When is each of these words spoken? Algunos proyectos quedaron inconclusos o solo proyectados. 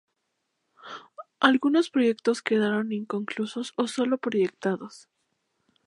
Algunos 1.39 1.91
proyectos 1.91 2.41
quedaron 2.41 2.91
inconclusos 2.91 3.71
o 3.75 3.85
solo 3.87 4.17
proyectados. 4.17 5.07